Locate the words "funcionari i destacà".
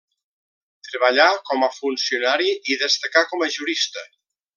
1.75-3.23